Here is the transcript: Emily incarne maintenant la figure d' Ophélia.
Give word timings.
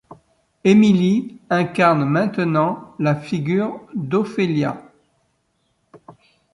Emily 0.63 1.39
incarne 1.51 2.05
maintenant 2.05 2.95
la 2.97 3.13
figure 3.13 3.79
d' 3.93 4.15
Ophélia. 4.15 4.81